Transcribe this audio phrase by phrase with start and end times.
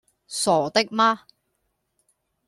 [0.27, 1.27] 傻的嗎?